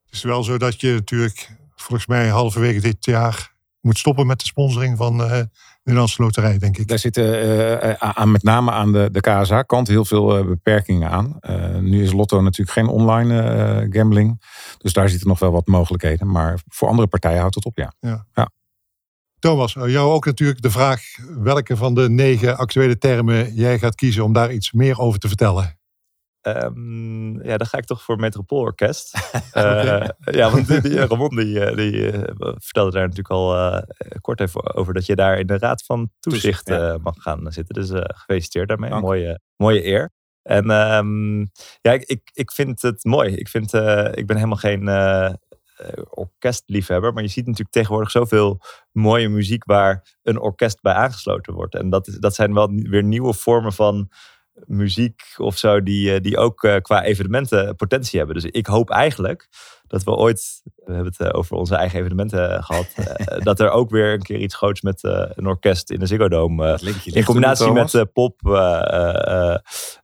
[0.06, 1.50] Het is wel zo dat je natuurlijk
[1.82, 5.50] volgens mij halverwege dit jaar moet stoppen met de sponsoring van uh, de
[5.84, 6.88] Nederlandse Loterij, denk ik.
[6.88, 7.46] Daar zitten
[7.84, 11.40] uh, aan, met name aan de, de KSA-kant heel veel uh, beperkingen aan.
[11.82, 14.42] nu is Lotto natuurlijk geen online gambling.
[14.78, 16.32] Dus daar zitten nog wel wat mogelijkheden.
[16.32, 17.94] Maar voor andere partijen houdt het op, ja.
[18.00, 18.26] ja.
[18.34, 18.50] ja.
[19.40, 21.02] Thomas, jou ook natuurlijk de vraag
[21.38, 25.28] welke van de negen actuele termen jij gaat kiezen om daar iets meer over te
[25.28, 25.80] vertellen.
[26.42, 29.16] Um, ja, dan ga ik toch voor Metropoolorkest.
[29.58, 33.82] uh, ja, want die, die, Ramon die, eh, die uh, vertelde daar natuurlijk al uh,
[34.22, 36.98] kort even over dat je daar in de raad van toezicht ja.
[37.02, 37.76] mag gaan zitten.
[37.76, 38.90] Dus gefeliciteerd daarmee.
[38.90, 40.12] Mooie, mooie eer.
[40.42, 41.52] En um,
[41.82, 43.36] ja, ik, ik, ik vind het mooi.
[43.36, 43.74] Ik, vind,
[44.14, 44.90] ik ben helemaal geen
[46.10, 51.76] orkestliefhebber, maar je ziet natuurlijk tegenwoordig zoveel mooie muziek waar een orkest bij aangesloten wordt.
[51.76, 54.10] En dat, dat zijn wel weer nieuwe vormen van
[54.66, 58.36] muziek of zo, die, eh, die ook eh, qua evenementen potentie hebben.
[58.36, 59.48] Dus ik hoop eigenlijk
[59.88, 62.88] dat we ooit, we hebben het eh, over onze eigen evenementen gehad,
[63.48, 66.80] dat er ook weer een keer iets groots met een orkest in de Ziggo Dome
[67.04, 68.40] in combinatie met pop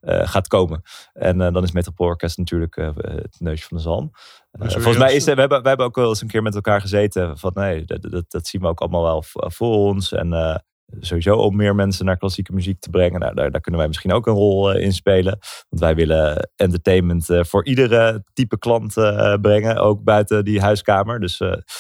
[0.02, 0.82] gaat komen.
[1.14, 4.12] En dan is Metropool Orkest natuurlijk het neusje van de zalm.
[4.60, 7.38] volgens mij is we hebben, we hebben ook wel eens een keer met elkaar gezeten
[7.38, 10.12] van nee, dat, dat, dat zien we ook allemaal wel voor ons.
[10.12, 10.62] En
[11.00, 13.20] sowieso om meer mensen naar klassieke muziek te brengen.
[13.20, 15.38] Nou, daar, daar kunnen wij misschien ook een rol uh, in spelen.
[15.70, 21.20] Want wij willen entertainment uh, voor iedere type klant uh, brengen, ook buiten die huiskamer.
[21.20, 21.38] Dus,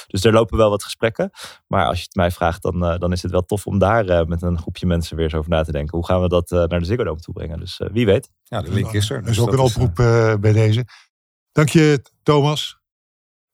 [0.07, 1.29] dus er lopen wel wat gesprekken.
[1.67, 4.41] Maar als je het mij vraagt, dan, dan is het wel tof om daar met
[4.41, 5.97] een groepje mensen weer eens over na te denken.
[5.97, 7.59] Hoe gaan we dat naar de Ziggo Dome toe brengen?
[7.59, 8.29] Dus wie weet.
[8.43, 9.21] Ja, de link is er.
[9.21, 9.95] Dus is ook een oproep
[10.41, 10.85] bij deze.
[11.51, 12.76] Dank je, Thomas.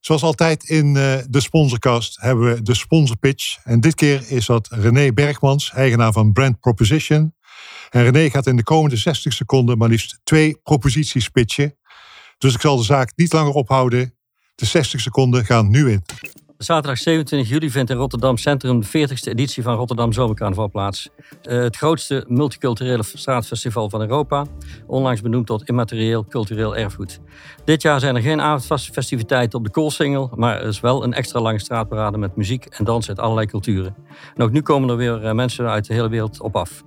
[0.04, 3.58] Zoals altijd in uh, de sponsorcast hebben we de sponsorpitch.
[3.62, 7.34] En dit keer is dat René Bergmans, eigenaar van Brand Proposition.
[7.90, 11.76] En René gaat in de komende 60 seconden maar liefst twee proposities pitchen.
[12.38, 14.14] Dus ik zal de zaak niet langer ophouden.
[14.54, 16.02] De 60 seconden gaan nu in.
[16.58, 21.08] Zaterdag 27 juli vindt in Rotterdam Centrum de 40ste editie van Rotterdam Zomercarnaval plaats.
[21.42, 24.46] Uh, het grootste multiculturele straatfestival van Europa,
[24.86, 27.20] onlangs benoemd tot immaterieel cultureel erfgoed.
[27.64, 31.40] Dit jaar zijn er geen avondfestiviteiten op de Koolsingel, maar er is wel een extra
[31.40, 33.94] lange straatparade met muziek en dans uit allerlei culturen.
[34.34, 36.82] En ook nu komen er weer uh, mensen uit de hele wereld op af.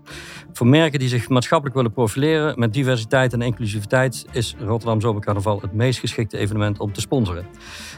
[0.54, 5.74] Voor merken die zich maatschappelijk willen profileren met diversiteit en inclusiviteit is Rotterdam Zomercarnaval het
[5.74, 7.46] meest geschikte evenement om te sponsoren.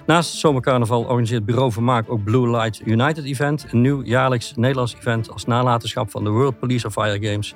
[0.05, 4.95] Naast het Zomercarnaval organiseert Bureau Vermaak ook Blue Light United Event, een nieuw jaarlijks Nederlands
[4.95, 7.55] event als nalatenschap van de World Police of Fire Games.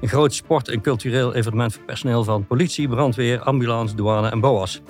[0.00, 4.82] Een groot sport- en cultureel evenement voor personeel van politie, brandweer, ambulance, douane en BOA's.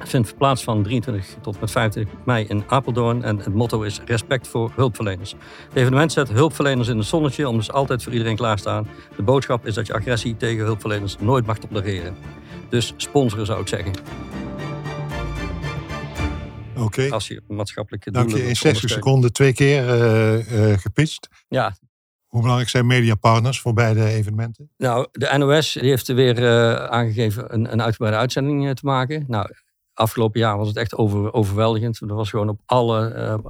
[0.00, 4.00] Het vindt plaats van 23 tot met 25 mei in Apeldoorn en het motto is
[4.04, 5.34] respect voor hulpverleners.
[5.68, 8.88] Het evenement zet hulpverleners in het zonnetje om dus altijd voor iedereen klaarstaan.
[9.16, 12.16] De boodschap is dat je agressie tegen hulpverleners nooit mag tolereren.
[12.68, 13.92] Dus sponsoren zou ik zeggen.
[16.76, 17.10] Oké.
[17.10, 18.48] Als je maatschappelijke Dank je.
[18.48, 21.28] In 60 seconden twee keer uh, uh, gepitcht.
[21.48, 21.76] Ja.
[22.26, 24.70] Hoe belangrijk zijn mediapartners voor beide evenementen?
[24.76, 29.24] Nou, de NOS heeft er weer uh, aangegeven een, een uitgebreide uitzending te maken.
[29.28, 29.50] Nou,
[29.92, 32.00] afgelopen jaar was het echt over, overweldigend.
[32.00, 33.40] Er was gewoon op alle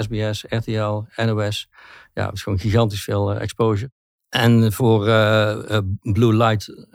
[0.00, 1.68] SBS, RTL, NOS.
[2.14, 3.90] Ja, het was gewoon gigantisch veel exposure.
[4.36, 5.04] En voor
[6.00, 6.86] Blue Light,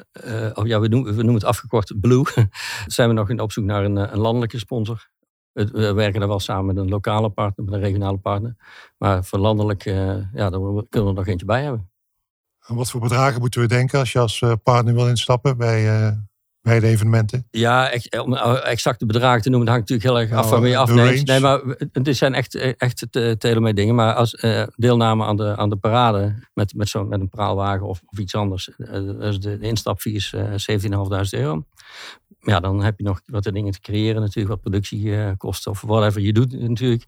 [0.53, 2.23] of ja, we noemen, we noemen het afgekort Blue,
[2.85, 5.09] zijn we nog in op zoek naar een, een landelijke sponsor.
[5.51, 8.55] We werken daar wel samen met een lokale partner, met een regionale partner.
[8.97, 11.89] Maar voor landelijk, ja, daar kunnen we er nog eentje bij hebben.
[12.67, 16.13] En wat voor bedragen moeten we denken als je als partner wil instappen bij,
[16.61, 17.47] bij de evenementen?
[17.51, 17.91] Ja,
[18.23, 21.27] om exacte bedragen te noemen, dat hangt natuurlijk heel erg af van wie je afneemt.
[21.27, 23.95] Nee, maar het zijn echt, echt telemet dingen.
[23.95, 24.45] Maar als
[24.75, 28.35] deelname aan de, aan de parade met, met, zo, met een praalwagen of, of iets
[28.35, 28.69] anders.
[28.77, 31.65] Dus de, de instapfee is uh, 17.500 euro.
[32.39, 36.33] Ja, dan heb je nog wat dingen te creëren natuurlijk, wat productiekosten of whatever je
[36.33, 37.03] doet natuurlijk.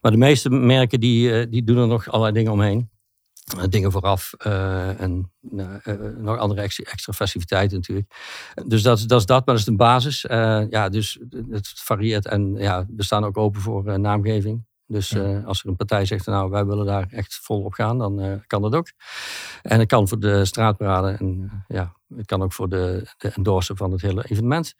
[0.00, 2.90] Maar de meeste merken die, die doen er nog allerlei dingen omheen
[3.68, 5.66] dingen vooraf uh, en uh,
[6.16, 8.14] nog andere extra, faciliteiten natuurlijk.
[8.66, 10.20] Dus dat, dat is dat, maar dat is de basis.
[10.70, 11.18] Ja, dus
[11.50, 14.64] het varieert en ja, we staan ook open voor naamgeving.
[14.86, 15.40] Dus ja.
[15.40, 18.62] als er een partij zegt, nou wij willen daar echt vol op gaan, dan kan
[18.62, 18.92] dat ook.
[19.62, 23.76] En het kan voor de straatparade en ja, het kan ook voor de, de endorsen
[23.76, 24.74] van het hele evenement.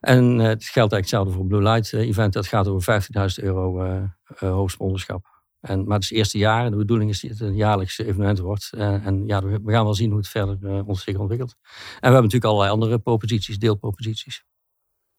[0.00, 2.32] En het geldt eigenlijk hetzelfde voor Blue Light event.
[2.32, 3.02] Dat gaat over
[3.38, 3.98] 15.000 euro
[4.36, 5.31] hoofdsponsorschap.
[5.62, 7.98] En, maar het is het eerste jaar en de bedoeling is dat het een jaarlijks
[7.98, 8.70] evenement wordt.
[8.74, 11.56] Uh, en ja, we gaan wel zien hoe het verder uh, zich ontwikkelt.
[11.60, 14.44] En we hebben natuurlijk allerlei andere proposities, deelproposities.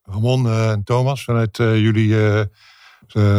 [0.02, 2.16] Ramon uh, en Thomas, vanuit jullie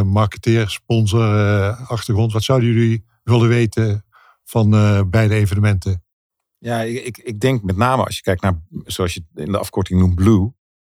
[0.03, 4.05] marketeer, sponsor, achtergrond, wat zouden jullie willen weten
[4.43, 4.69] van
[5.09, 6.03] beide evenementen?
[6.57, 9.99] Ja, ik, ik denk met name als je kijkt naar, zoals je in de afkorting
[9.99, 10.53] noemt, Blue.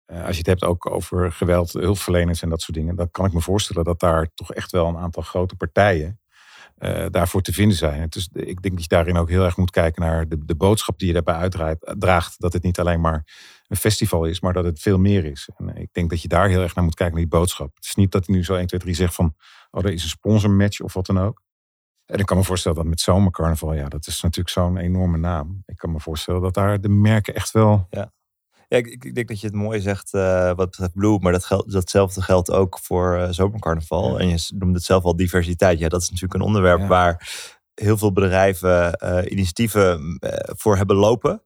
[0.07, 3.25] Uh, als je het hebt ook over geweld, hulpverleners en dat soort dingen, dan kan
[3.25, 6.19] ik me voorstellen dat daar toch echt wel een aantal grote partijen
[6.79, 8.09] uh, daarvoor te vinden zijn.
[8.09, 10.99] Dus ik denk dat je daarin ook heel erg moet kijken naar de, de boodschap
[10.99, 12.39] die je daarbij uitdraagt.
[12.39, 13.25] Dat het niet alleen maar
[13.67, 15.49] een festival is, maar dat het veel meer is.
[15.57, 17.75] En ik denk dat je daar heel erg naar moet kijken, naar die boodschap.
[17.75, 19.35] Het is niet dat hij nu zo 1, 2, 3 zegt van,
[19.71, 21.45] oh, er is een sponsormatch of wat dan ook.
[22.05, 25.63] En ik kan me voorstellen dat met zomercarnaval, ja, dat is natuurlijk zo'n enorme naam.
[25.65, 28.11] Ik kan me voorstellen dat daar de merken echt wel ja.
[28.67, 31.45] Ja, ik, ik, denk dat je het mooi zegt uh, wat betreft Blue, maar dat
[31.45, 34.19] geldt, datzelfde geldt ook voor uh, zomercarnaval.
[34.19, 35.79] En je noemde het zelf al diversiteit.
[35.79, 36.87] Ja, dat is natuurlijk een onderwerp ja.
[36.87, 37.29] waar
[37.73, 41.43] heel veel bedrijven uh, initiatieven voor hebben lopen.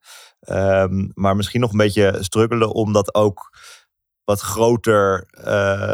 [0.50, 3.58] Um, maar misschien nog een beetje struggelen om dat ook
[4.24, 5.28] wat groter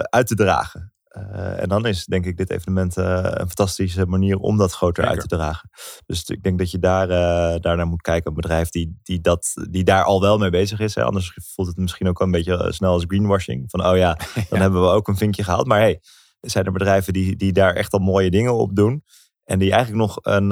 [0.10, 0.94] uit te dragen.
[1.18, 5.06] Uh, en dan is denk ik dit evenement uh, een fantastische manier om dat groter
[5.06, 5.70] uit te dragen.
[6.06, 8.30] Dus ik denk dat je daar, uh, daarnaar moet kijken.
[8.30, 10.96] Een bedrijf die, die, dat, die daar al wel mee bezig is.
[10.96, 11.04] Hè.
[11.04, 13.70] Anders voelt het misschien ook wel een beetje snel als greenwashing.
[13.70, 14.58] Van oh ja, dan ja.
[14.58, 15.68] hebben we ook een vinkje gehaald.
[15.68, 16.02] Maar hey,
[16.40, 19.04] er zijn er bedrijven die, die daar echt al mooie dingen op doen.
[19.44, 20.52] En die eigenlijk nog een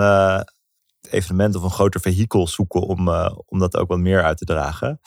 [1.12, 3.10] evenement of een groter vehikel zoeken om,
[3.46, 5.00] om dat ook wat meer uit te dragen.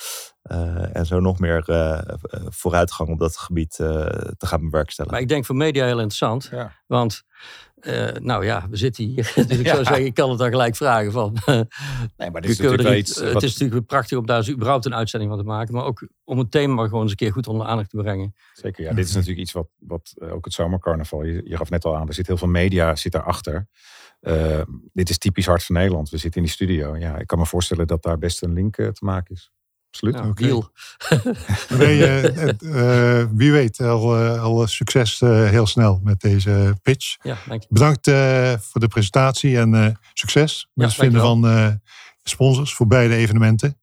[0.52, 2.00] Uh, en zo nog meer uh,
[2.48, 3.88] vooruitgang op dat gebied uh,
[4.36, 5.16] te gaan bewerkstelligen.
[5.16, 6.48] Maar ik denk voor media heel interessant.
[6.52, 6.72] Ja.
[6.86, 7.22] Want,
[8.20, 9.32] nou ja, we zitten hier.
[9.34, 9.72] dus ik ja.
[9.72, 11.36] zou zeggen, ik kan het dan gelijk vragen van...
[12.16, 15.30] nee, maar dit is natuurlijk iets, Het is natuurlijk prachtig om daar überhaupt een uitzending
[15.30, 15.74] van te maken.
[15.74, 18.34] Maar ook om het thema gewoon eens een keer goed onder aandacht te brengen.
[18.52, 18.92] Zeker, ja.
[18.92, 21.22] Dit is natuurlijk iets wat, wat ook het zomercarnaval...
[21.22, 23.68] Je, je gaf net al aan, er zit heel veel media zit daarachter.
[24.20, 24.60] Uh,
[24.92, 26.10] dit is typisch Hart van Nederland.
[26.10, 26.96] We zitten in die studio.
[26.96, 29.52] Ja, ik kan me voorstellen dat daar best een link uh, te maken is.
[29.90, 30.14] absoluut.
[30.14, 30.70] Ja, Deal.
[31.78, 32.32] nee,
[33.34, 37.16] wie weet, al, al succes heel snel met deze pitch.
[37.22, 37.68] Ja, dank je.
[37.70, 38.10] Bedankt
[38.64, 41.80] voor de presentatie en succes met het vinden van
[42.22, 43.80] sponsors voor beide evenementen.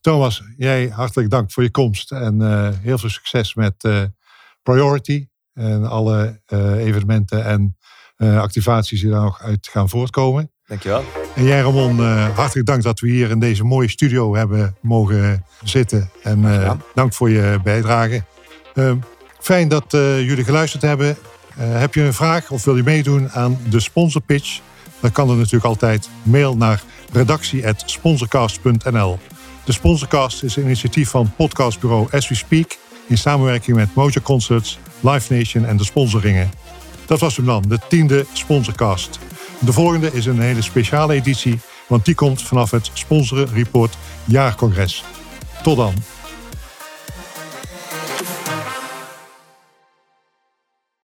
[0.00, 2.40] Thomas, jij hartelijk dank voor je komst en
[2.80, 3.88] heel veel succes met
[4.62, 6.42] Priority en alle
[6.78, 7.76] evenementen en
[8.16, 10.50] activaties die daar nog uit gaan voortkomen.
[10.66, 11.04] Dankjewel.
[11.34, 15.44] En jij Ramon, uh, hartelijk dank dat we hier in deze mooie studio hebben mogen
[15.64, 16.10] zitten.
[16.22, 18.24] En uh, dank voor je bijdrage.
[18.74, 18.92] Uh,
[19.38, 21.16] fijn dat jullie geluisterd hebben.
[21.56, 24.60] heb je een vraag of wil je meedoen aan de sponsorpitch?
[25.00, 29.18] Dan kan er natuurlijk altijd mail naar redactie.sponsorcast.nl.
[29.64, 32.78] De Sponsorcast is een initiatief van podcastbureau As We Speak...
[33.06, 36.50] in samenwerking met Mojo Concerts, Live Nation en de sponsoringen.
[37.06, 39.18] Dat was hem dan, de tiende Sponsorcast.
[39.58, 45.04] De volgende is een hele speciale editie, want die komt vanaf het Sponsoren Report Jaarcongres.
[45.62, 45.94] Tot dan.